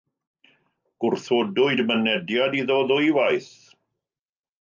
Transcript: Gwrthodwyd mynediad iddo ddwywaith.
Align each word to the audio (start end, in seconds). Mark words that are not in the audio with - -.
Gwrthodwyd 1.03 1.83
mynediad 1.91 2.57
iddo 2.61 2.79
ddwywaith. 2.87 3.53